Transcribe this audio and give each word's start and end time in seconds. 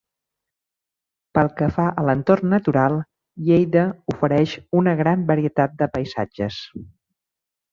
Pel 1.37 1.49
que 1.59 1.67
fa 1.75 1.85
a 1.89 2.05
l'entorn 2.07 2.47
natural, 2.53 2.97
Lleida 3.49 3.83
ofereix 4.15 4.57
una 4.81 4.97
gran 5.03 5.29
varietat 5.33 5.77
de 5.83 5.91
paisatges. 5.99 6.63